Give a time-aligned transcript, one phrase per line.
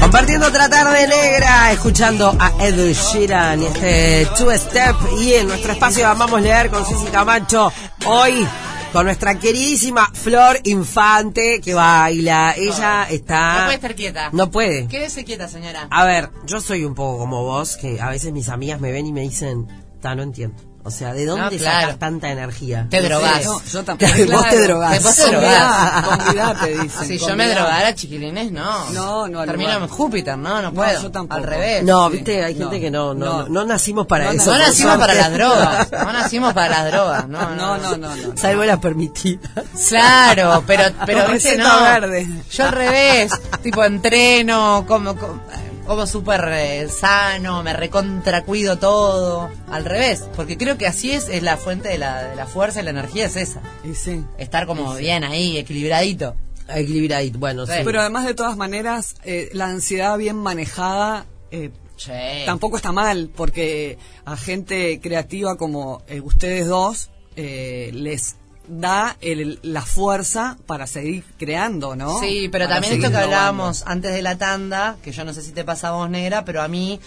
[0.00, 4.96] Compartiendo otra tarde negra, escuchando a Ed Sheeran y este Two Step.
[5.20, 7.72] Y en nuestro espacio vamos a leer con Ceci Camacho
[8.06, 8.46] hoy
[8.92, 12.54] con nuestra queridísima Flor Infante que baila.
[12.56, 13.52] Ella está.
[13.52, 14.30] No puede estar quieta.
[14.32, 14.86] No puede.
[14.86, 15.86] Quédese quieta, señora.
[15.90, 19.06] A ver, yo soy un poco como vos, que a veces mis amigas me ven
[19.06, 19.66] y me dicen,
[20.00, 20.71] ta, no entiendo.
[20.84, 21.80] O sea, ¿de dónde No, claro.
[21.82, 22.88] sacas tanta energía?
[22.90, 23.44] Te drogás.
[23.44, 24.12] No, yo tampoco.
[24.32, 25.02] Vos te drogás.
[25.02, 26.02] Vos te drogás.
[26.06, 27.06] Convidate, dicen.
[27.06, 28.90] Si yo me drogara, chiquilines, no.
[28.90, 31.00] No, no, al Termino en Júpiter, no, no No, puedo.
[31.00, 31.36] yo tampoco.
[31.40, 31.84] Al revés.
[31.84, 32.14] No, Sí.
[32.16, 34.50] viste, hay gente No, que no, no, no, nacimos para No, eso.
[34.50, 35.92] No nacimos para las drogas.
[35.92, 37.28] No nacimos para las drogas.
[37.28, 38.36] No, no, No, no, no, no.
[38.36, 39.52] Salvo las permitidas.
[39.88, 41.80] Claro, pero, pero viste, no.
[41.82, 42.26] verde.
[42.50, 45.40] Yo al revés, tipo entreno, como, como,
[45.86, 49.50] como súper eh, sano, me recontra cuido todo.
[49.70, 52.80] Al revés, porque creo que así es, es la fuente de la, de la fuerza
[52.80, 53.60] y la energía es esa.
[53.84, 54.24] Y sí.
[54.38, 56.36] Estar como bien ahí, equilibradito.
[56.68, 57.72] Equilibradito, bueno, sí.
[57.76, 57.80] Sí.
[57.84, 62.10] Pero además de todas maneras, eh, la ansiedad bien manejada eh, Sí.
[62.46, 68.36] tampoco está mal, porque a gente creativa como eh, ustedes dos eh, les
[68.74, 72.18] da el- la fuerza para seguir creando, ¿no?
[72.20, 75.42] Sí, pero Para también esto que hablábamos antes de la tanda, que yo no sé
[75.42, 76.98] si te pasa a vos, negra, pero a mí,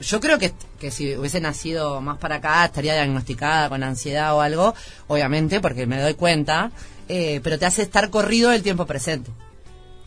[0.00, 4.40] yo creo que, que si hubiese nacido más para acá, estaría diagnosticada con ansiedad o
[4.40, 4.74] algo,
[5.06, 6.72] obviamente, porque me doy cuenta,
[7.08, 9.30] eh, pero te hace estar corrido el tiempo presente.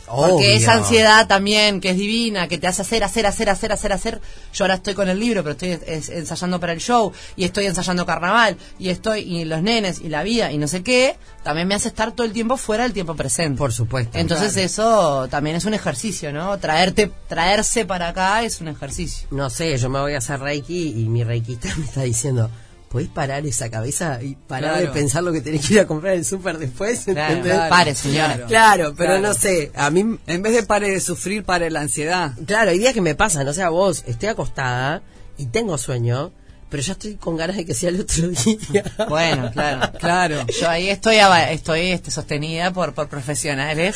[0.08, 3.94] Porque esa ansiedad también, que es divina, que te hace hacer, hacer, hacer, hacer, hacer,
[3.94, 4.22] hacer.
[4.54, 7.66] Yo ahora estoy con el libro, pero estoy es- ensayando para el show, y estoy
[7.66, 11.68] ensayando carnaval, y estoy, y los nenes, y la vida, y no sé qué, también
[11.68, 13.58] me hace estar todo el tiempo fuera del tiempo presente.
[13.58, 14.18] Por supuesto.
[14.18, 16.58] Entonces eso también es un ejercicio, ¿no?
[16.58, 19.28] Traerte, traerse para acá es un ejercicio.
[19.32, 22.50] No sé, yo me voy a hacer Reiki y mi Reikista me está diciendo,
[22.90, 24.94] ¿podés parar esa cabeza y parar de Claro.
[24.94, 27.04] pensar lo que tenés que ir a comprar en el súper después?
[27.06, 27.60] Claro, ¿entendés?
[27.70, 28.34] pare, señora.
[28.34, 28.48] Claro.
[28.48, 29.28] Claro, pero Claro.
[29.28, 32.32] no sé, a mí, En vez de pare de sufrir, pare la ansiedad.
[32.46, 35.02] claro, hay días que me pasan, o sea, vos, estoy acostada
[35.38, 36.32] y tengo sueño,
[36.70, 38.84] pero ya estoy con ganas de que sea el otro día.
[39.08, 39.92] Bueno, claro.
[40.00, 40.46] Claro.
[40.60, 41.18] Yo ahí estoy
[41.50, 43.96] estoy este, sostenida por, por profesionales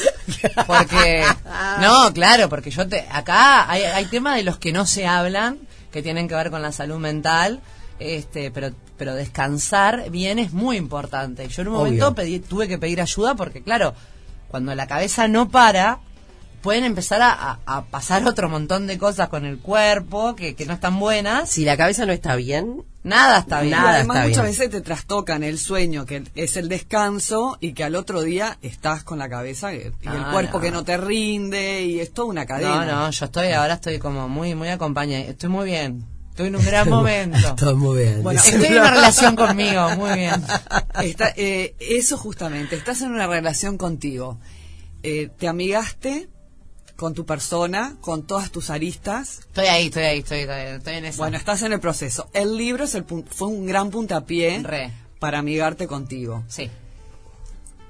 [0.68, 1.24] porque
[1.82, 5.58] no, claro, porque yo te acá hay, hay temas de los que no se hablan
[5.92, 7.60] que tienen que ver con la salud mental,
[8.02, 11.48] este, pero pero descansar bien es muy importante.
[11.48, 13.94] Yo en un momento pedí, tuve que pedir ayuda porque claro,
[14.48, 16.00] cuando la cabeza no para
[16.62, 20.68] pueden empezar a, a- a pasar otro montón de cosas con el cuerpo que, que
[20.68, 21.50] no están buenas.
[21.50, 23.72] Si la cabeza no está bien, Nada está bien.
[23.72, 24.52] Nada además está muchas bien.
[24.60, 29.04] veces te trastocan el sueño, que es el descanso, y que al otro día estás
[29.04, 30.62] con la cabeza que- y el Ah, cuerpo no.
[30.62, 32.86] que no te rinde, y es toda una No, cadena.
[32.86, 35.24] no, yo estoy, ahora estoy como muy, muy acompañada.
[35.24, 36.06] Estoy muy bien.
[36.42, 37.56] Estoy en un gran momento.
[37.56, 38.24] todo muy bien.
[38.24, 40.44] Bueno, Estoy en una relación conmigo, muy bien.
[41.04, 44.40] Está, eh, eso justamente, estás en una relación contigo.
[45.04, 46.30] Eh, te amigaste
[46.96, 49.40] con tu persona, con todas tus aristas.
[49.40, 51.18] Estoy ahí, estoy ahí, estoy, estoy, estoy en eso.
[51.20, 52.30] Bueno, estás en el proceso.
[52.34, 54.92] El libro es el pun- fue un gran puntapié Re.
[55.20, 56.44] para amigarte contigo.
[56.48, 56.70] Sí.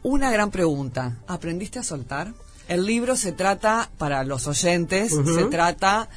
[0.03, 1.17] Una gran pregunta.
[1.28, 2.34] ¿Aprendiste a soltar?
[2.67, 6.07] El libro se trata, para los oyentes, se trata,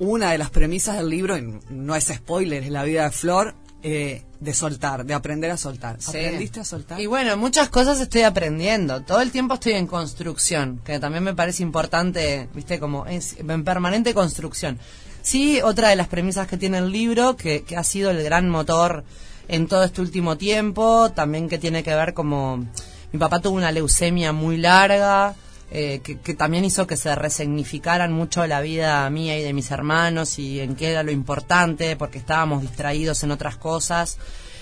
[0.00, 3.54] una de las premisas del libro, y no es spoiler, es la vida de Flor,
[3.82, 6.00] eh, de soltar, de aprender a soltar.
[6.00, 6.18] Sí.
[6.18, 7.00] ¿Aprendiste a soltar?
[7.00, 9.02] Y bueno, muchas cosas estoy aprendiendo.
[9.02, 13.62] Todo el tiempo estoy en construcción, que también me parece importante, viste, como es en
[13.62, 14.78] permanente construcción.
[15.22, 18.48] Sí, otra de las premisas que tiene el libro, que, que ha sido el gran
[18.48, 19.04] motor
[19.48, 22.66] en todo este último tiempo, también que tiene que ver como...
[23.12, 25.34] Mi papá tuvo una leucemia muy larga,
[25.72, 30.40] eh, que, también hizo que se resignificaran mucho la vida mía y de mis hermanos
[30.40, 34.18] y en qué era lo importante, porque estábamos distraídos en otras cosas.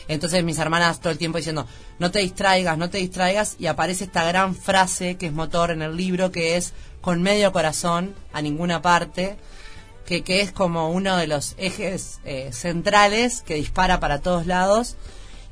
[0.06, 1.66] Entonces mis hermanas todo el tiempo diciendo,
[1.98, 5.80] no te distraigas, no te distraigas, y aparece esta gran frase que es motor en
[5.80, 9.36] el libro, que es con medio corazón, a ninguna parte,
[10.04, 14.96] que, que es como uno de los ejes eh, centrales que dispara para todos lados.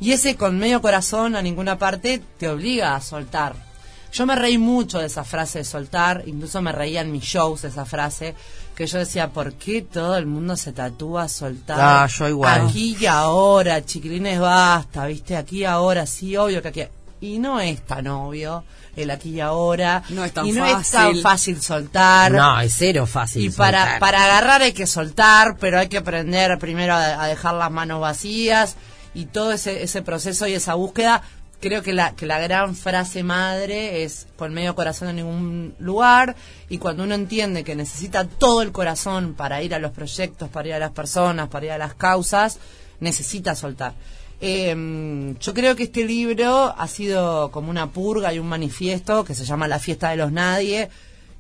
[0.01, 3.66] Y ese con medio corazón a ninguna parte te obliga a soltar.
[4.13, 7.63] Yo me reí mucho de esa frase de soltar, incluso me reía en mis shows
[7.63, 8.35] de esa frase,
[8.75, 11.79] que yo decía, ¿por qué todo el mundo se tatúa soltar?
[11.81, 12.67] Ah, yo igual.
[12.67, 15.37] Aquí y ahora, chiquilines, basta, ¿viste?
[15.37, 16.83] Aquí y ahora, sí, obvio que aquí.
[17.21, 18.65] Y no es tan obvio
[18.95, 20.03] el aquí y ahora.
[20.11, 21.23] No es tan y no es tan fácil.
[21.23, 22.33] fácil soltar.
[22.33, 23.45] No, es cero fácil.
[23.45, 24.01] Y para, soltar.
[24.01, 28.01] para agarrar hay que soltar, pero hay que aprender primero a, a dejar las manos
[28.01, 28.77] vacías
[29.15, 31.23] y todo ese, ese proceso y esa búsqueda.
[31.61, 36.37] Creo que la, que la gran frase madre es con medio corazón en ningún lugar
[36.69, 40.69] y cuando uno entiende que necesita todo el corazón para ir a los proyectos, para
[40.69, 42.59] ir a las personas, para ir a las causas,
[43.01, 43.95] necesita soltar.
[44.41, 49.35] Eh, yo creo que este libro ha sido como una purga y un manifiesto que
[49.35, 50.91] se llama La fiesta de los nadie,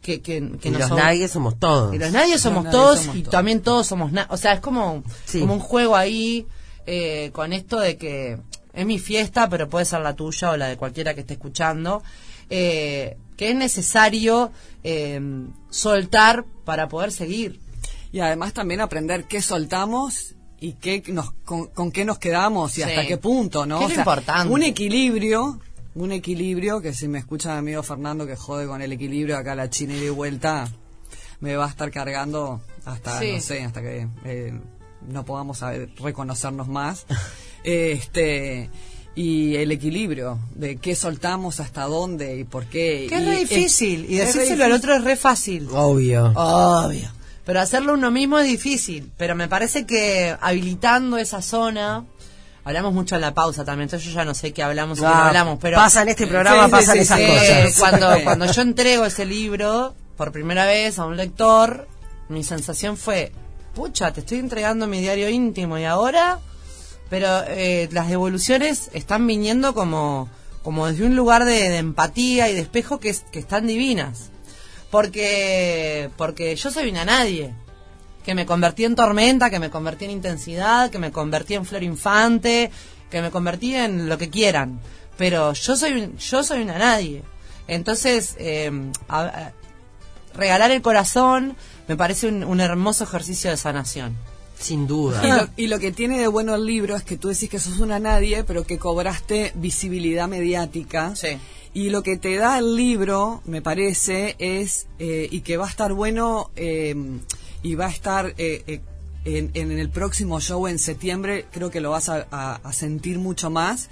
[0.00, 1.94] que, que, que Y los nadie somos todos.
[1.94, 3.32] y los nadie somos nadie todos somos y todos.
[3.32, 5.40] también todos somos na- o sea es como Sí.
[5.40, 6.46] como un juego ahí
[6.86, 8.38] eh, con esto de que
[8.76, 12.02] es mi fiesta pero puede ser la tuya o la de cualquiera que esté escuchando
[12.50, 14.52] eh, que es necesario
[14.84, 15.20] eh,
[15.70, 17.58] soltar para poder seguir
[18.12, 22.75] Y además también aprender qué soltamos y qué nos, con, con qué nos quedamos y
[22.76, 22.82] Sí.
[22.84, 23.78] hasta qué punto, ¿no?
[23.81, 24.50] Que es importante.
[24.52, 25.61] Un equilibrio,
[25.94, 29.55] un equilibrio que si me escucha mi amigo Fernando que jode con el equilibrio, acá
[29.55, 30.67] la China y de vuelta
[31.40, 33.32] me va a estar cargando hasta, Sí.
[33.34, 34.58] no sé, hasta que eh,
[35.08, 37.05] no podamos saber reconocernos más.
[37.66, 38.70] este
[39.14, 43.06] y el equilibrio de qué soltamos, hasta dónde y por qué.
[43.08, 46.32] que es Y re difícil y es re decírselo al otro es re fácil Obvio.
[46.34, 47.08] Obvio.
[47.44, 49.10] Pero hacerlo uno mismo es difícil.
[49.16, 52.04] Pero me parece que habilitando esa zona.
[52.64, 55.06] Hablamos mucho en la pausa también, entonces yo ya no sé qué hablamos y qué
[55.06, 55.58] no Ah, hablamos.
[55.62, 57.26] Pero pasa en este programa, Sí, pasan sí, esas sí.
[57.26, 57.48] cosas.
[57.48, 61.86] eh, cuando, cuando yo entrego ese libro por primera vez a un lector,
[62.28, 63.30] mi sensación fue:
[63.76, 66.40] pucha, te estoy entregando mi diario íntimo y ahora.
[67.08, 70.28] Pero eh, las devoluciones están viniendo como,
[70.62, 74.30] como desde un lugar de, empatía y de espejo que, es- que están divinas.
[74.90, 77.52] Porque porque yo soy una nadie
[78.24, 81.82] que me convertí en tormenta que me convertí en intensidad que me convertí en flor
[81.82, 82.70] infante
[83.10, 84.80] que me convertí en lo que quieran.
[85.18, 87.22] Pero yo soy yo soy una nadie.
[87.68, 88.70] Entonces eh,
[90.34, 91.56] regalar el corazón
[91.88, 94.16] me parece un hermoso ejercicio de sanación
[94.58, 95.22] Sin duda.
[95.24, 97.58] Y lo, y lo que tiene de bueno el libro es que tú decís que
[97.58, 101.14] sos una nadie, pero que cobraste visibilidad mediática.
[101.14, 101.38] Sí.
[101.74, 105.68] Y lo que te da el libro, me parece, es, eh, y que va a
[105.70, 106.94] estar bueno, eh,
[107.62, 108.80] y va a estar eh, eh,
[109.26, 113.18] en, en el próximo show en septiembre, creo que lo vas a, a- a sentir
[113.18, 113.90] mucho más,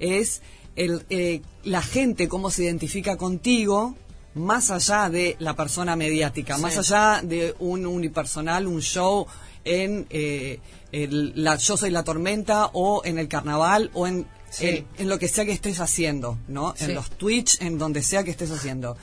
[0.00, 0.42] es
[0.74, 3.94] el, eh, la gente, cómo se identifica contigo,
[4.34, 9.26] más allá de la persona mediática, más allá de un unipersonal, un show
[9.64, 10.60] en eh,
[10.92, 14.66] el- la, Yo Soy la Tormenta o en el carnaval o en, Sí.
[14.66, 16.74] en, en lo que sea que estés haciendo, ¿no?
[16.76, 16.84] Sí.
[16.86, 18.96] En los Twitch, en donde sea que estés haciendo.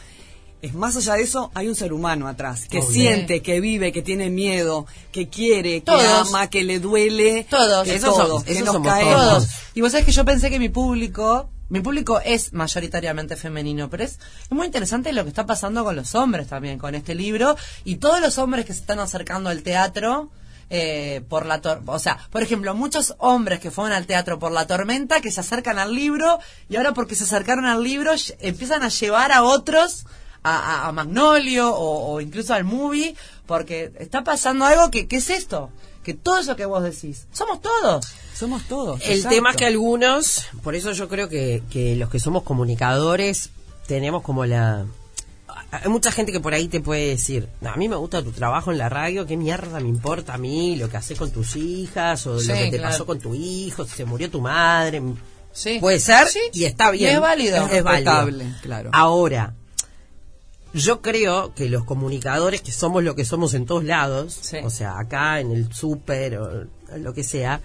[0.61, 2.89] Es más allá de eso, hay un ser humano atrás, que Obvio.
[2.91, 6.27] siente, que vive, que tiene miedo, que quiere, que Todos.
[6.29, 7.45] ama, que le duele.
[7.49, 7.85] Todos.
[7.87, 9.13] que Esos todo, somos- que esos nos somos caemos.
[9.13, 9.43] todos.
[9.45, 9.49] todos.
[9.75, 14.03] Y vos sabés que yo pensé que mi público, mi público es mayoritariamente femenino, pero
[14.03, 14.13] es,
[14.43, 17.55] es muy interesante lo que está pasando con los hombres también, con este libro,
[17.85, 20.29] y todos los hombres que se están acercando al teatro.
[20.69, 24.51] Eh, por la tor o sea, por ejemplo, muchos hombres que fueron al teatro por
[24.51, 28.83] la tormenta que se acercan al libro y ahora porque se acercaron al libro empiezan
[28.83, 30.05] a llevar a otros
[30.43, 33.15] a, a- a Magnolio o, o incluso al movie
[33.45, 35.69] porque está pasando algo que, ¿qué es esto?
[36.03, 38.05] Que todo eso que vos decís, somos todos.
[38.33, 39.01] Somos todos.
[39.03, 39.35] El exacto.
[39.35, 43.49] tema es que algunos, por eso yo creo que, que los que somos comunicadores
[43.87, 44.85] tenemos como la...
[45.71, 48.31] Hay mucha gente que por ahí te puede decir, "No, a mí me gusta tu
[48.31, 51.55] trabajo en la radio, qué mierda me importa a mí lo que haces con tus
[51.57, 52.91] hijas o Sí, lo que te claro.
[52.91, 55.01] pasó con tu hijo, si se murió tu madre.
[55.51, 55.79] Sí.
[55.81, 56.39] Puede ser Sí.
[56.53, 57.11] y está bien.
[57.11, 57.55] Y es válido.
[57.67, 58.11] Es, válido.
[58.13, 58.89] Respetable, claro.
[58.93, 59.55] Ahora,
[60.73, 64.99] yo creo que los comunicadores que somos lo que somos en todos lados, o sea,
[64.99, 66.65] acá en el súper o
[66.97, 67.61] lo que sea,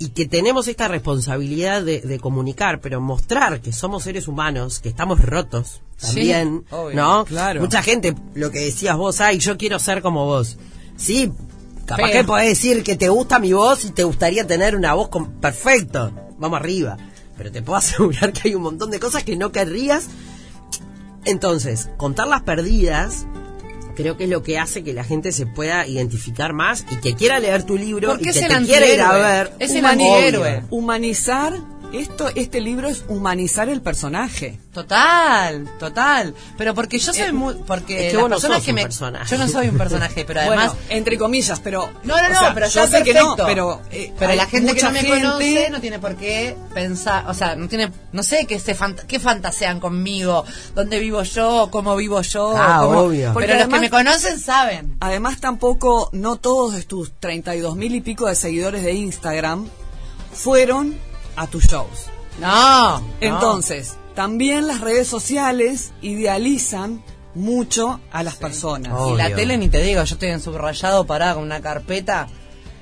[0.00, 4.88] y que tenemos esta responsabilidad de, de comunicar, pero mostrar que somos seres humanos, que
[4.88, 7.24] estamos rotos también, Sí, obvio, ¿no?
[7.24, 7.60] claro.
[7.60, 10.56] Mucha gente, lo que decías vos, ay, yo quiero ser como vos.
[10.96, 11.30] Sí,
[11.86, 15.08] capaz que podés decir que te gusta mi voz y te gustaría tener una voz
[15.08, 15.32] con...
[15.34, 16.96] perfecto, vamos arriba.
[17.36, 20.08] Pero te puedo asegurar que hay un montón de cosas que no querrías
[21.24, 23.26] entonces, contar las perdidas
[23.94, 27.14] creo que es lo que hace que la gente se pueda identificar más y que
[27.14, 29.52] quiera leer tu libro Porque y que te quiera ir a ver.
[29.58, 30.62] Es el antihéroe.
[30.70, 31.54] Humanizar,
[31.92, 34.58] esto, este libro es humanizar el personaje.
[34.72, 36.34] Total, total.
[36.56, 37.54] Pero porque yo soy Eh, muy.
[37.66, 38.82] Porque es que las vos no personas sos que un me.
[38.82, 39.30] personaje.
[39.36, 40.74] Yo no soy un personaje, pero además.
[40.74, 41.90] bueno, entre comillas, pero...
[42.04, 43.80] no, no, no, o sea, pero yo sé que no, pero...
[43.90, 47.34] eh, Pero la gente que no me gente- conoce no tiene por qué pensar, o
[47.34, 50.44] sea, no tiene, no sé qué se fant- qué fantasean conmigo,
[50.74, 53.32] dónde vivo yo, cómo vivo yo, Ah, cómo- obvio.
[53.32, 54.96] Porque Pero los que me conocen saben.
[55.00, 59.66] Además tampoco, no todos de tus 32 mil y pico de seguidores de Instagram
[60.32, 60.96] fueron
[61.40, 62.06] a tus shows.
[62.38, 63.00] No.
[63.00, 63.06] no.
[63.20, 67.02] Entonces, también las redes sociales idealizan
[67.34, 68.92] mucho a las personas.
[68.94, 69.14] Oh.
[69.14, 69.36] Y la Obvio.
[69.36, 72.28] tele ni te digo, yo estoy en subrayado parada con una carpeta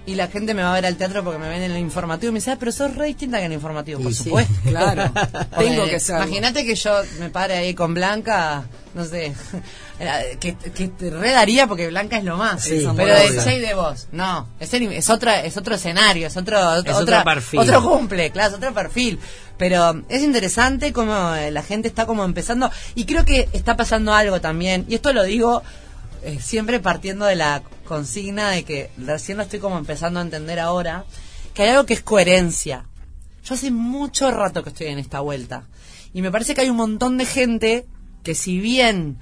[0.08, 2.30] y la gente me va a ver al teatro porque me ven en el informativo
[2.30, 4.24] y me dice, "Ah, pero sos re distinta que en el informativo, por sí.
[4.24, 4.52] supuesto.
[4.64, 5.12] Claro,
[5.58, 6.16] tengo que ser.
[6.16, 9.34] Imagínate que yo me pare ahí con Blanca, no sé,
[10.40, 12.62] que, que te redaría porque Blanca es lo más.
[12.62, 16.26] Sí, pero de Che y de vos, no, es, el- es otra, es otro escenario,
[16.26, 17.60] es otro, Es otra- otro perfil.
[17.60, 19.18] otro cumple, claro, es otro perfil.
[19.58, 24.14] Pero es interesante como eh, la gente está como empezando y creo que está pasando
[24.14, 25.62] algo también, y esto lo digo
[26.22, 30.58] eh, siempre partiendo de la consigna de que recién lo estoy como empezando a entender
[30.60, 31.04] ahora,
[31.54, 32.86] que hay algo que es coherencia.
[33.44, 35.64] Yo hace mucho rato que estoy en esta vuelta
[36.12, 37.86] y me parece que hay un montón de gente
[38.22, 39.18] que si bien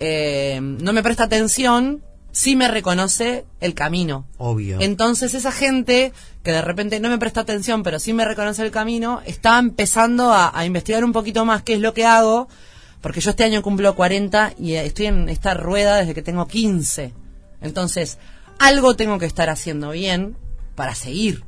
[0.00, 2.02] eh, no me presta atención,
[2.32, 4.26] sí me reconoce el camino.
[4.38, 4.78] Obvio.
[4.80, 6.12] Entonces esa gente
[6.42, 10.32] que de repente no me presta atención, pero sí me reconoce el camino, está empezando
[10.32, 12.48] a, a investigar un poquito más qué es lo que hago,
[13.02, 16.46] porque yo este año cumplo 40 y eh, estoy en esta rueda desde que tengo
[16.48, 17.12] 15.
[17.60, 18.18] Entonces,
[18.58, 20.36] algo tengo que estar haciendo bien
[20.74, 21.44] para seguir,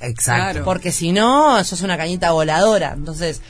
[0.00, 0.64] Exacto.
[0.64, 2.92] Porque si no, sos una cañita voladora.
[2.94, 3.40] Entonces,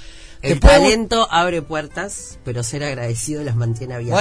[0.43, 4.15] El puede- talento abre puertas, pero ser agradecido las mantiene abiertas.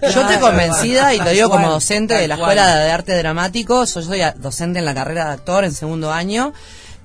[0.00, 2.34] Bueno, yo estoy convencida y lo digo como docente de la.
[2.34, 6.52] Escuela de Arte Dramático, yo soy docente en la carrera de actor en segundo año,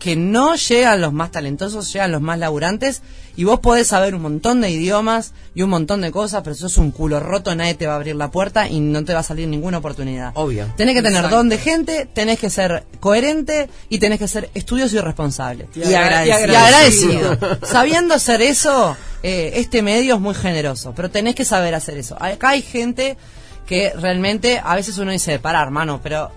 [0.03, 3.01] que no llegan los más talentosos, llegan los más laburantes
[3.37, 6.59] y vos podés saber un montón de idiomas y un montón de cosas, pero si
[6.59, 9.21] sos un culo roto, nadie te va a abrir la puerta y no te va
[9.21, 10.33] a salir ninguna oportunidad.
[10.35, 10.67] Obvio.
[10.75, 11.37] Tenés que tener Exacto.
[11.37, 15.69] don de gente, tenés que ser coherente y tenés que ser estudioso y responsable.
[15.73, 16.51] Y agradecido.
[16.51, 17.37] Y agradecido.
[17.63, 22.17] Sabiendo hacer eso, eh, este medio es muy generoso, pero tenés que saber hacer eso.
[22.19, 23.15] Acá hay gente
[23.65, 26.29] que realmente a veces uno dice, para hermano, pero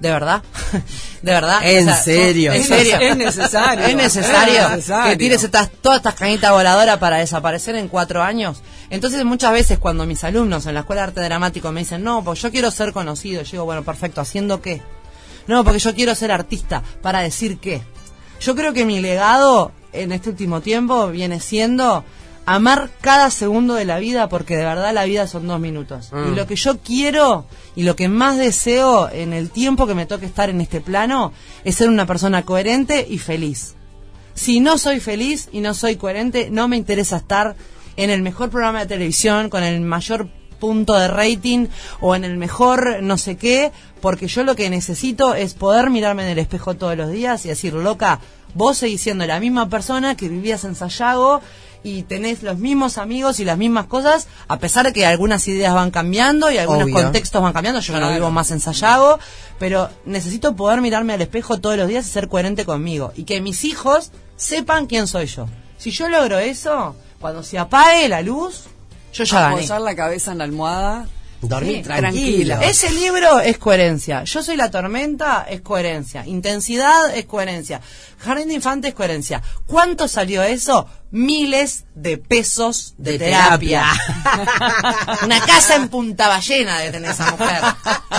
[0.00, 0.42] ¿de verdad?
[1.22, 1.60] ¿De verdad?
[1.62, 2.52] ¿En serio?
[2.52, 2.98] ¿En serio?
[3.00, 3.86] Es necesario.
[3.86, 5.10] ¿Es necesario, Es necesario.
[5.10, 8.62] que tires estas, todas estas cañitas voladoras para desaparecer en cuatro años?
[8.90, 12.22] Entonces muchas veces cuando mis alumnos en la Escuela de Arte Dramático me dicen, no,
[12.24, 14.82] pues yo quiero ser conocido, yo digo, bueno, perfecto, ¿haciendo qué?
[15.46, 17.82] No, porque yo quiero ser artista, para decir qué.
[18.40, 22.04] Yo creo que mi legado en este último tiempo viene siendo
[22.48, 26.10] amar cada segundo de la vida porque de verdad la vida son dos minutos.
[26.12, 26.32] Mm.
[26.32, 27.44] Y lo que yo quiero
[27.76, 31.32] y lo que más deseo en el tiempo que me toque estar en este plano
[31.64, 33.74] es ser una persona coherente y feliz.
[34.32, 37.54] Si no soy feliz y no soy coherente, no me interesa estar
[37.96, 41.66] en el mejor programa de televisión, con el mayor punto de rating
[42.00, 46.22] o en el mejor no sé qué, porque yo lo que necesito es poder mirarme
[46.22, 48.20] en el espejo todos los días y decir, loca,
[48.54, 51.42] vos seguís siendo la misma persona que vivías en Sayago
[51.82, 55.74] y tenés los mismos amigos y las mismas cosas, a pesar de que algunas ideas
[55.74, 56.94] van cambiando y algunos Obvio.
[56.94, 58.14] contextos van cambiando, yo ya no Claro.
[58.20, 59.18] vivo más en Sayago,
[59.58, 63.12] pero necesito poder mirarme al espejo todos los días y ser coherente conmigo.
[63.16, 65.46] Y que mis hijos sepan quién soy yo.
[65.78, 68.64] Si yo logro eso, cuando se apague la luz,
[69.12, 69.62] yo ya gané.
[69.62, 71.06] Posar la cabeza en la almohada.
[71.40, 72.56] Dormir Sí, tranquilo.
[72.56, 72.60] tranquila.
[72.64, 74.24] Ese libro es coherencia.
[74.24, 76.26] Yo soy la tormenta es coherencia.
[76.26, 77.80] Intensidad es coherencia.
[78.18, 79.40] Jardín de Infante es coherencia.
[79.66, 80.88] ¿Cuánto salió eso?
[81.12, 83.84] Miles de pesos de, De terapia.
[84.24, 85.16] terapia.
[85.24, 87.62] Una casa en Punta Ballena de tener esa mujer.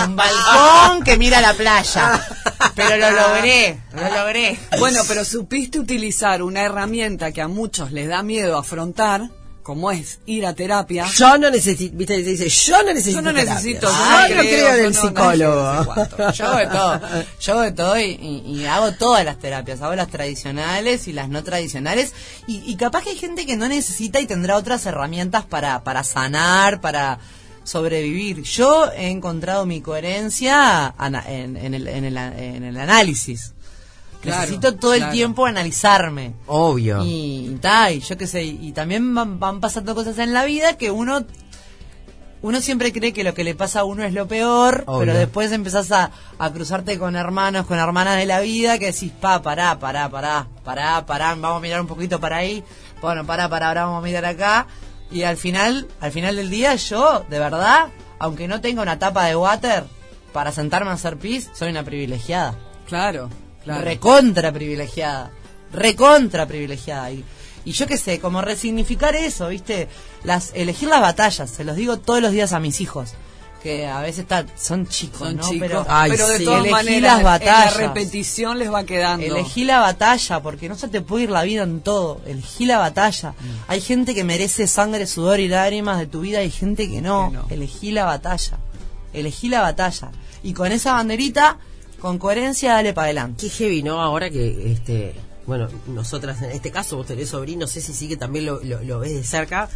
[0.06, 2.26] Un balcón que mira la playa.
[2.74, 4.58] Pero lo logré, lo logré.
[4.78, 9.28] Bueno, pero supiste utilizar una herramienta que a muchos les da miedo afrontar,
[9.70, 11.06] como es ir a terapia.
[11.16, 13.16] Yo no necesito, viste, dice, yo no necesito.
[13.18, 13.54] Yo no terapia.
[13.54, 15.72] necesito, yo no no creo, creo en yo el no- psicólogo.
[16.18, 16.32] no.
[16.32, 17.00] Yo hago de todo,
[17.40, 21.12] yo hago de todo y, y- y hago todas las terapias, hago las tradicionales y
[21.12, 22.12] las no tradicionales
[22.48, 26.02] y, y capaz que hay gente que no necesita y tendrá otras herramientas para, para
[26.02, 27.20] sanar, para
[27.62, 28.42] sobrevivir.
[28.42, 33.52] Yo he encontrado mi coherencia ana- en, en el, en, el, en el análisis.
[34.20, 36.34] Claro, Necesito todo el tiempo analizarme.
[36.46, 37.02] Obvio.
[37.04, 40.44] Y, y ta, y yo qué sé, y también van, van pasando cosas en la
[40.44, 41.24] vida que uno
[42.42, 45.00] uno siempre cree que lo que le pasa a uno es lo peor, Obvio.
[45.00, 49.12] pero después empezás a, a cruzarte con hermanos, con hermanas de la vida, que decís,
[49.12, 52.64] pa, pará, pará, pará, pará, pará, vamos a mirar un poquito para ahí,
[53.02, 54.66] bueno, pará, pará, ahora vamos a mirar acá,
[55.10, 59.26] y al final, al final del día, yo, de verdad, aunque no tenga una tapa
[59.26, 59.84] de water
[60.32, 62.54] para sentarme a hacer pis, soy una privilegiada
[62.86, 63.28] Claro,
[63.64, 63.84] claro.
[63.84, 65.30] recontra privilegiada,
[65.72, 67.10] recontra privilegiada.
[67.12, 67.24] Y,
[67.64, 69.88] y yo qué sé, como resignificar eso, ¿viste?
[70.24, 73.10] Las, elegir las batallas, se los digo todos los días a mis hijos,
[73.62, 75.42] que a veces está, son chicos, Son ¿no?
[75.46, 76.44] chicos, Pero Ay, pero de sí.
[76.46, 77.76] todas Elegí maneras las en la batallas.
[77.76, 79.26] repetición les va quedando.
[79.26, 82.78] elegí la batalla, porque no se te puede ir la vida en todo, elegí la
[82.78, 83.34] batalla.
[83.68, 87.28] Hay gente que merece sangre, sudor y lágrimas de tu vida, hay gente que no,
[87.30, 87.46] Que no.
[87.50, 88.56] elegí la batalla,
[89.12, 90.10] elegí la batalla.
[90.42, 91.58] Y con esa banderita,
[92.00, 93.46] con coherencia, dale para adelante.
[93.46, 94.00] Qué heavy, ¿no?
[94.00, 95.14] Ahora que, este,
[95.46, 98.98] bueno, nosotras en este caso, vos tenés sobrino, no sé si sí que también lo
[98.98, 99.68] ves de cerca.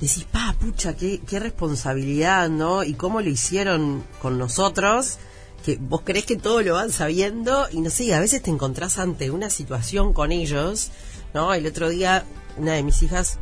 [0.00, 2.84] Decís, pa, pucha, qué, qué responsabilidad, ¿no?
[2.84, 5.16] Y cómo lo hicieron con nosotros,
[5.64, 8.98] que vos crees que todo lo van sabiendo y no sé, a veces te encontrás
[8.98, 10.90] ante una situación con ellos,
[11.32, 11.54] ¿no?
[11.54, 12.24] El otro día
[12.58, 13.38] una de mis hijas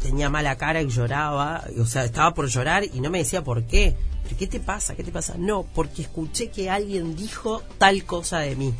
[0.00, 3.64] tenía mala cara y lloraba, o sea, estaba por llorar y no me decía por
[3.64, 3.96] qué.
[4.34, 4.94] ¿Qué te pasa?
[4.96, 5.34] ¿Qué te pasa?
[5.38, 8.74] No, porque escuché que alguien dijo tal cosa de mí.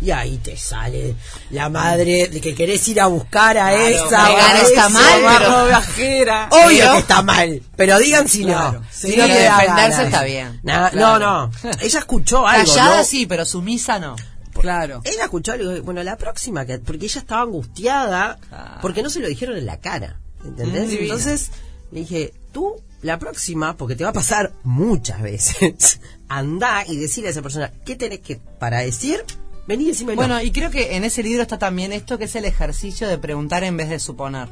[0.00, 1.14] Y ahí te sale
[1.50, 4.26] la madre de que querés ir a buscar a esa.
[4.26, 6.46] pegar a está mal, pero-.
[6.50, 8.86] Obvio que está mal, pero digan si Claro, no.
[8.90, 10.60] sí, Si no te defenderse está bien.
[10.62, 11.18] Na- Claro.
[11.18, 11.70] No, no.
[11.80, 12.66] Ella escuchó algo.
[12.74, 13.04] Callada ¿no?
[13.04, 14.16] sí, pero sumisa no.
[14.60, 15.00] Claro.
[15.04, 15.82] Ella escuchó algo.
[15.82, 18.78] Bueno, la próxima, que, porque ella estaba angustiada, Ah.
[18.82, 20.18] porque no se lo dijeron en la cara.
[20.44, 20.84] ¿Entendés?
[20.84, 21.04] Mm, divina.
[21.14, 21.50] Entonces
[21.90, 27.28] le dije, tú, la próxima, porque te va a pasar muchas veces, anda y decirle
[27.28, 29.24] a esa persona, ¿qué tenés que para decir?
[29.68, 30.16] Vení y decímelo.
[30.16, 33.18] Bueno, y creo que en ese libro está también esto que es el ejercicio de
[33.18, 34.48] preguntar en vez de suponer.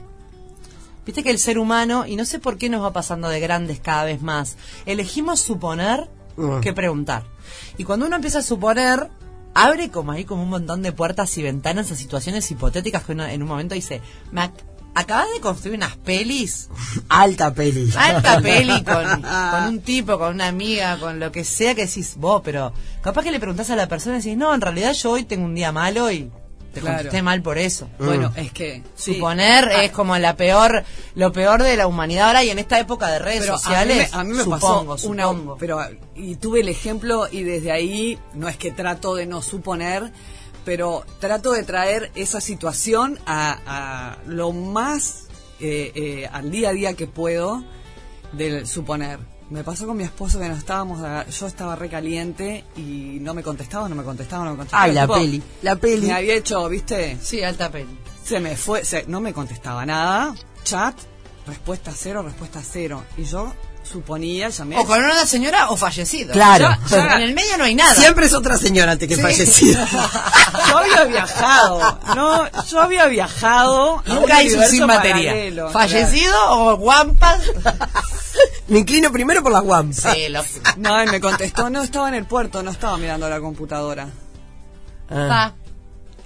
[1.07, 3.79] Viste que el ser humano, y no sé por qué nos va pasando de grandes
[3.79, 6.59] cada vez más, elegimos suponer Mm.
[6.63, 7.23] que preguntar.
[7.79, 9.09] Y cuando uno empieza a suponer,
[9.55, 13.25] abre como ahí como un montón de puertas y ventanas a situaciones hipotéticas que uno
[13.25, 14.01] en un momento dice,
[14.33, 14.53] me ac-
[14.95, 16.69] acabas de construir unas pelis
[17.09, 17.91] alta peli.
[17.97, 22.15] alta peli con, con un tipo, con una amiga, con lo que sea que decís
[22.17, 22.73] vos, pero
[23.03, 25.45] capaz que le preguntás a la persona y decís, no, en realidad yo hoy tengo
[25.45, 26.31] un día malo y
[26.73, 26.97] te Claro.
[26.97, 27.89] contesté mal por eso.
[28.01, 29.15] Bueno, es que sí.
[29.15, 30.83] Suponer es como la peor,
[31.15, 34.13] lo peor de la humanidad ahora y en esta época de redes Pero sociales.
[34.13, 35.57] a mí me, a mí me supongo, pasó una, supongo.
[35.57, 35.79] pero
[36.17, 40.13] y tuve el ejemplo y desde ahí no es que trato de no suponer,
[40.65, 45.25] pero trato de traer esa situación a, a lo más
[45.61, 47.65] eh, eh, al día a día que puedo
[48.33, 49.19] del suponer.
[49.51, 53.43] Me pasó con mi esposo que nos estábamos, a- yo estaba recaliente y no me
[53.43, 54.83] contestaba, no me contestaba, no me contestaba.
[54.85, 56.07] Ay, la Tipo, peli, la peli.
[56.07, 57.99] Me había hecho, viste, Sí, alta peli.
[58.25, 60.97] se me fue, se- no me contestaba nada, chat,
[61.47, 63.05] respuesta cero, respuesta cero.
[63.19, 63.53] Y yo
[63.85, 64.79] suponía, llamé.
[64.79, 66.33] O con una señora o fallecido.
[66.33, 66.69] Claro.
[66.91, 67.95] Ya en el medio no hay nada.
[67.95, 69.23] Siempre es otra señora antes que Sí.
[69.23, 69.87] fallecida.
[70.69, 74.03] Yo había viajado, no, yo había viajado.
[74.07, 75.31] Nunca hizo universo sin batería.
[75.31, 77.43] paralelo, Fallecido o guampas.
[78.69, 80.13] Me inclino primero por las guampas.
[80.15, 80.77] sí, lo claro.
[80.79, 84.09] No, y me contestó, no estaba en el puerto, no estaba mirando la computadora.
[85.11, 85.53] Ah,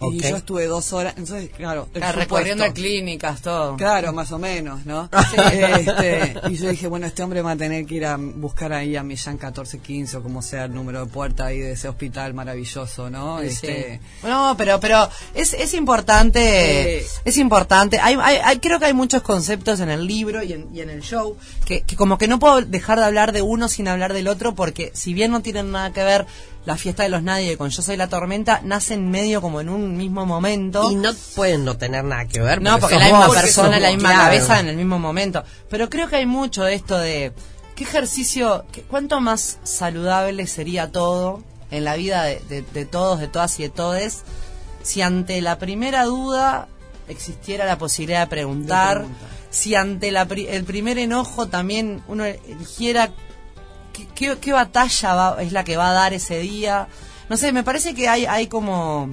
[0.01, 3.77] Y yo estuve dos horas, entonces, claro, el recorriendo clínicas, todo.
[3.77, 5.09] Claro, más o menos, ¿no?
[5.53, 8.97] Este, y yo dije, bueno, este hombre va a tener que ir a buscar ahí
[8.97, 13.11] a Millán 1415 o como sea el número de puerta ahí de ese hospital maravilloso,
[13.11, 13.41] ¿no?
[13.41, 13.47] Sí.
[13.49, 17.07] Este, No, pero pero es, es importante, Eh.
[17.25, 17.99] es importante.
[18.01, 20.91] Hay, hay, hay- creo que hay muchos conceptos en el libro y en, y en
[20.91, 24.13] el show que, que como que no puedo dejar de hablar de uno sin hablar
[24.13, 26.27] del otro porque si bien no tienen nada que ver
[26.69, 29.97] la fiesta de los nadie con Yo soy la tormenta, nacen medio como en un
[29.97, 30.91] mismo momento.
[30.91, 32.61] Y no pueden no tener nada que ver.
[32.63, 34.25] No, porque la misma vos, persona, la misma claro.
[34.25, 35.43] cabeza en el mismo momento.
[35.71, 37.33] Pero creo que hay mucho de esto de
[37.75, 43.19] qué ejercicio, qué- cuánto más saludable sería todo en la vida de, de- de todos,
[43.21, 44.23] de todas y de todes,
[44.83, 46.69] si ante la primera duda
[47.09, 49.29] existiera la posibilidad de preguntar, De preguntar.
[49.51, 53.11] si ante la pri- el primer enojo también uno eligiera
[53.99, 56.89] qué, qué- qué batalla va- es la que va a dar ese día.
[57.29, 59.11] No sé, me parece que hay, hay como,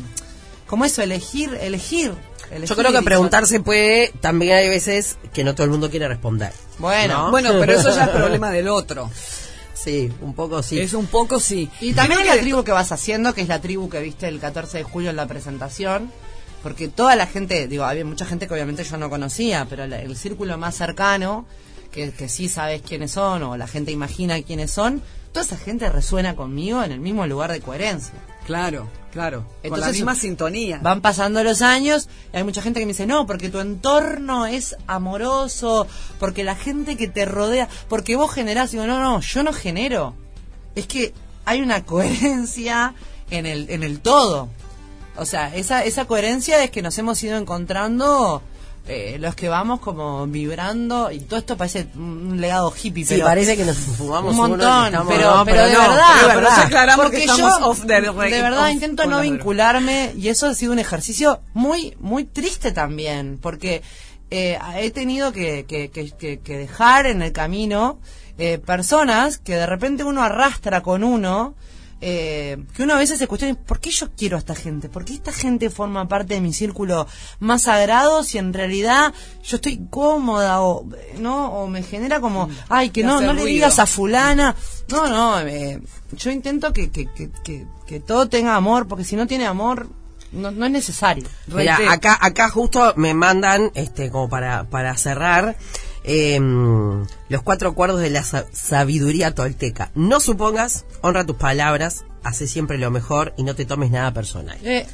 [0.67, 2.13] como eso, elegir, elegir.
[2.65, 6.53] Yo creo que preguntarse puede, también hay veces que no todo el mundo quiere responder.
[6.77, 7.31] Bueno, ¿no?
[7.31, 9.09] bueno, pero eso ya es problema del otro.
[9.73, 10.79] Sí, un poco sí.
[10.79, 11.69] Es un poco sí.
[11.81, 14.39] Y también es la tribu que vas haciendo, que es la tribu que viste el
[14.39, 16.11] 14 de julio en la presentación.
[16.63, 20.01] Porque toda la gente, digo, había mucha gente que obviamente yo no conocía, pero la-
[20.01, 21.45] el círculo más cercano,
[21.95, 25.89] que, que sí sabes quiénes son, o la gente imagina quiénes son, toda esa gente
[25.89, 28.13] resuena conmigo en el mismo lugar de coherencia.
[28.45, 29.39] Claro, claro.
[29.39, 30.79] con la Entonces, misma sintonía.
[30.83, 34.45] Van pasando los años y hay mucha gente que me dice, no, porque tu entorno
[34.45, 35.87] es amoroso,
[36.19, 40.13] porque la gente que te rodea, porque vos generás, digo, no, no, yo no genero.
[40.75, 41.13] Es que
[41.45, 42.93] hay una coherencia
[43.31, 44.49] en el, en el todo.
[45.17, 48.41] O sea, esa, esa coherencia es que nos hemos ido encontrando
[48.87, 53.25] eh, los que vamos como vibrando y todo esto parece un legado hippie, Sí, pero
[53.25, 56.59] parece que nos fumamos un montón, estamos- pero, no, pero, de no, verdad, pero verdad.
[56.59, 60.47] aclaramos porque que yo estamos off the de verdad off intento no vincularme y eso
[60.47, 63.81] ha sido un ejercicio muy muy triste también porque
[64.31, 67.99] eh, he tenido que, que- que- que- que dejar en el camino
[68.37, 71.55] eh, personas que de repente uno arrastra con uno
[72.01, 74.89] eh, que uno a veces se cuestiona ¿por qué yo quiero a esta gente?
[74.89, 77.07] ¿por qué esta gente forma parte de mi círculo
[77.39, 80.85] más sagrado si en realidad yo estoy cómoda o
[81.19, 84.55] no o me genera como ay que no no le digas a fulana.
[84.89, 85.81] No no eh,
[86.17, 89.89] yo intento que, que, que, que, que todo tenga amor porque si no tiene amor
[90.35, 91.25] no, no es necesario.
[91.47, 95.55] Mira, acá, acá justo me mandan, este, como para, para cerrar,
[96.07, 99.91] em, los cuatro acuerdos de la sa- sabiduría tolteca.
[99.95, 104.57] No supongas, honra tus palabras, hace siempre lo mejor y no te tomes nada personal.
[104.63, 104.85] Eh,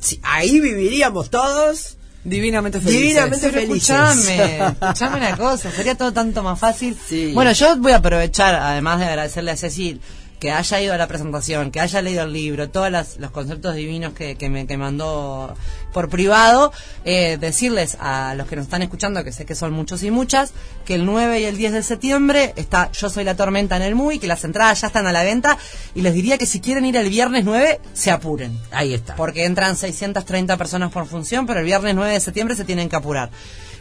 [0.00, 1.96] Sí, ahí viviríamos todos.
[2.22, 3.00] Divinamente felices.
[3.02, 3.90] Divinamente felices.
[3.90, 6.96] escuchame, escuchame una cosa, sería todo tanto más fácil.
[7.08, 7.32] Sí.
[7.34, 10.00] Bueno, yo voy a aprovechar, además de agradecerle a Cecil,
[10.38, 14.12] que haya ido a la presentación, que haya leído el libro, todos los conceptos divinos
[14.12, 15.54] que, que me que mandó
[15.92, 16.72] por privado,
[17.04, 20.52] eh, decirles a los que nos están escuchando, que sé que son muchos y muchas,
[20.84, 23.94] que el 9 y el 10 de septiembre está Yo Soy la Tormenta en el
[23.94, 25.58] MUI, que las entradas ya están a la venta,
[25.94, 28.58] y les diría que si quieren ir el viernes 9, se apuren.
[28.70, 29.16] Ahí está.
[29.16, 32.96] Porque entran 630 personas por función, pero el viernes 9 de septiembre se tienen que
[32.96, 33.30] apurar.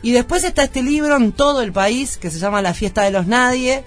[0.02, 3.12] Y después está este libro en todo el país que se llama La Fiesta de
[3.12, 3.84] los Nadie.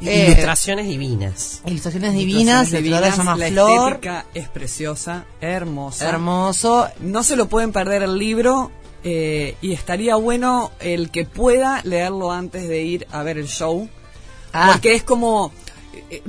[0.00, 1.62] Eh, Ilustraciones divinas.
[1.66, 3.88] ilustraciones divinas, Ilustraciones el creador se llama la Flor.
[3.92, 6.08] estética es preciosa, hermosa.
[6.08, 6.88] Hermoso.
[7.00, 8.70] No se lo pueden perder el libro
[9.04, 13.88] eh, y estaría bueno el que pueda leerlo antes de ir a ver el show.
[14.52, 14.70] Ah.
[14.72, 15.52] Porque es como...
[16.10, 16.22] eh,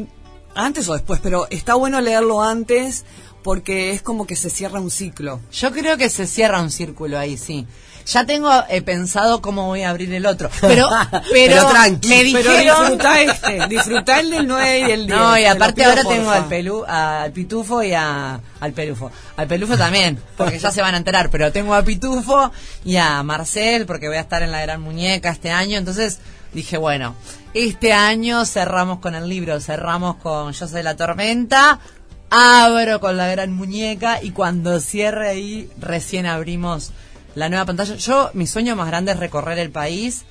[0.56, 3.04] antes o después, pero está bueno leerlo antes
[3.44, 5.42] porque es como que se cierra un ciclo.
[5.52, 7.68] Yo creo que se cierra un círculo ahí, sí.
[8.06, 10.50] Ya tengo eh, pensado cómo voy a abrir el otro.
[10.62, 12.80] Pero, pero, Pero tranqui, me Pero dijeron...
[12.80, 15.20] disfrutá este, disfrutá el del 9 y el 10.
[15.20, 16.18] No, y aparte pido, ahora porfa.
[16.18, 19.12] tengo al pelu, al pitufo y a, al pelufo.
[19.38, 22.52] Al pelufo también, porque ya se van a enterar, pero tengo a pitufo
[22.84, 26.20] y a Marcel, porque voy a estar en la gran muñeca este año, entonces
[26.54, 27.16] dije, bueno,
[27.56, 31.80] este año cerramos con el libro, cerramos con Yo soy la tormenta,
[32.30, 36.92] abro con la gran muñeca y cuando cierre ahí recién abrimos
[37.36, 37.96] la nueva pantalla.
[37.96, 40.24] Yo, mi sueño más grande es recorrer el país.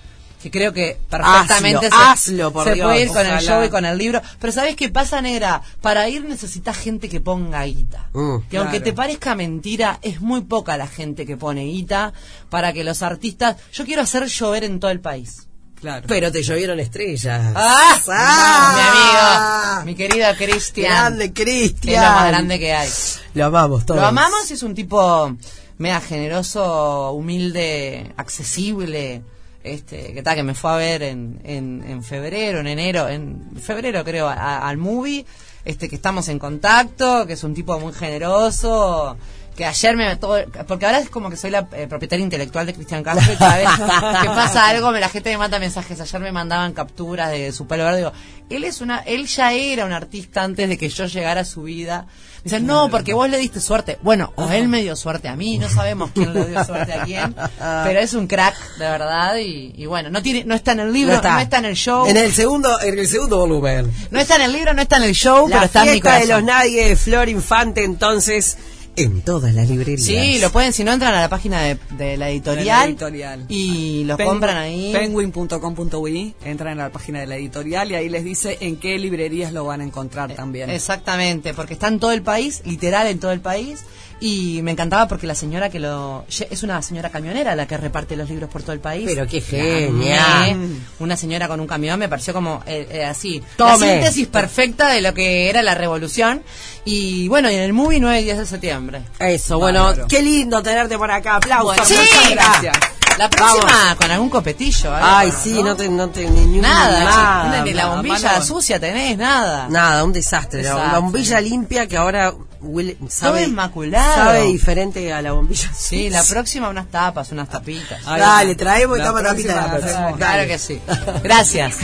[0.43, 3.65] Que creo que perfectamente Hazlo, se, hazlo, por se Dios, puede ir con el show
[3.65, 4.21] y con el libro.
[4.39, 5.63] Pero ¿sabes qué pasa, negra?
[5.81, 8.11] Para ir necesitas gente que ponga guita.
[8.13, 12.13] Mm, y aunque te parezca mentira, es muy poca la gente que pone guita
[12.51, 13.57] para que los artistas...
[13.73, 15.49] Yo quiero hacer llover en todo el país.
[15.81, 16.05] Claro.
[16.09, 17.53] Pero te llovieron estrellas.
[17.57, 17.99] ¡Ah!
[18.09, 18.75] ¡Ah!
[18.77, 20.91] mi amigo, mi querido Cristian.
[20.91, 22.05] Grande Es Cristian.
[22.05, 22.91] lo más grande que hay.
[23.33, 23.99] Lo amamos todos.
[23.99, 25.35] Lo amamos y es un tipo
[25.79, 29.23] mega generoso, humilde, accesible.
[29.63, 33.57] Este, que tal, que me fue a ver en, en, en febrero, en enero, en
[33.57, 35.25] febrero creo, al movie,
[35.65, 39.17] este, que estamos en contacto, que es un tipo muy generoso,
[39.57, 42.75] que ayer me todo, porque ahora es como que soy la eh, propietaria intelectual de
[42.75, 43.69] Cristian Castro y cada vez
[44.23, 47.67] que pasa algo me, la gente me manda mensajes, ayer me mandaban capturas de su
[47.67, 48.13] pelo verde, digo,
[48.51, 51.63] él es una, él ya era un artista antes de que yo llegara a su
[51.63, 52.07] vida,
[52.45, 53.99] me dicen, no, porque vos le diste suerte.
[54.03, 57.05] Bueno, o él me dio suerte a mí, no sabemos quién le dio suerte a
[57.05, 60.81] quién, pero es un crack, de verdad, y, y bueno, no tiene, no está en
[60.81, 63.91] el libro, no está, en el show, En el segundo, en el segundo volumen.
[64.11, 65.93] no está en el libro, no está en el show, La pero está en mi
[65.93, 66.47] fiesta de corazón.
[66.47, 68.59] los nadie Flor Infante, entonces,
[68.97, 70.03] en todas las librerías.
[70.03, 72.85] Sí, lo pueden, si no entran a la página de, de la editorial, De la
[72.85, 73.45] editorial.
[73.49, 74.93] y los Penguin- compran ahí.
[74.93, 79.53] Penguin.com.ui, entran en la página de la editorial y ahí les dice en qué librerías
[79.53, 80.71] lo van a encontrar también.
[80.71, 83.81] Exactamente, porque está en todo el país, literal en todo el país.
[84.21, 86.25] Y me encantaba porque la señora que lo.
[86.29, 89.05] Es una señora camionera la que reparte los libros por todo el país.
[89.07, 90.57] Pero qué genial.
[90.99, 93.43] Una señora con un camión me pareció como eh, eh, así.
[93.57, 93.87] Tome.
[93.87, 96.43] La síntesis perfecta de lo que era la revolución.
[96.85, 99.03] Y bueno, y en el movie 9 y 10 de septiembre.
[99.19, 100.07] Eso, bueno, Bárbaro.
[100.09, 101.37] qué lindo tenerte por acá.
[101.37, 101.65] Aplausos.
[101.77, 101.95] Bueno, Sí.
[101.97, 102.77] muchas gracias.
[103.19, 103.95] La próxima Vamos.
[103.97, 104.91] con algún copetillo.
[104.93, 108.81] Ay, sí, no te, no te, ni, ni Nada, nada, ni la nada, bombilla sucia
[108.81, 109.69] tenés, nada.
[109.69, 110.65] Nada, un desastre.
[110.65, 114.15] La- bombilla limpia que ahora huele, sabe, inmaculado.
[114.15, 115.71] sabe diferente a la bombilla.
[115.75, 118.01] Sí, la próxima unas tapas, unas tapitas.
[118.07, 120.13] Ahí Dale, traemos y La tapa tapita de la próxima.
[120.17, 120.81] Claro que sí.
[121.23, 121.77] Gracias.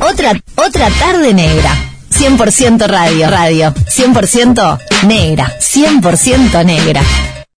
[0.00, 1.74] Otra, otra tarde negra.
[2.10, 3.74] 100% radio, radio.
[3.74, 5.52] 100% negra.
[5.58, 7.02] 100% negra.